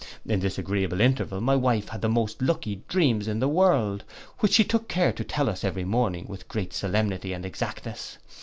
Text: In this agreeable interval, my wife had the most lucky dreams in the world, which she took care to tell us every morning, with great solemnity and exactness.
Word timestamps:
In 0.25 0.39
this 0.39 0.57
agreeable 0.57 0.99
interval, 0.99 1.41
my 1.41 1.55
wife 1.55 1.89
had 1.89 2.01
the 2.01 2.09
most 2.09 2.41
lucky 2.41 2.81
dreams 2.87 3.27
in 3.27 3.37
the 3.39 3.47
world, 3.47 4.03
which 4.39 4.53
she 4.53 4.63
took 4.63 4.87
care 4.87 5.13
to 5.13 5.23
tell 5.23 5.47
us 5.47 5.63
every 5.63 5.85
morning, 5.85 6.25
with 6.27 6.47
great 6.47 6.73
solemnity 6.73 7.33
and 7.33 7.45
exactness. 7.45 8.17